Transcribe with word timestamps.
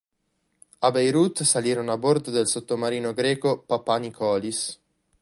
A 0.79 0.89
Beirut 0.89 1.43
salirono 1.43 1.91
a 1.91 1.97
bordo 1.99 2.31
del 2.31 2.47
sottomarino 2.47 3.13
greco 3.13 3.59
"Papanicolis". 3.59 4.79